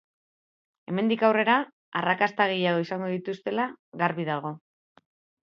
Hemendik 0.91 1.25
aurrera 1.27 1.57
arrakasta 1.99 2.49
gehiago 2.53 2.81
izango 2.87 3.11
dituztela 3.13 3.69
garbi 4.05 4.27
dago. 4.33 4.55